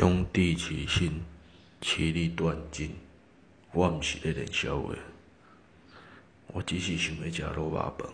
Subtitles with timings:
[0.00, 1.20] 兄弟齐心，
[1.82, 2.96] 其利断金。
[3.70, 4.94] 我毋是咧练笑话，
[6.46, 8.08] 我只是想要食卤肉饭。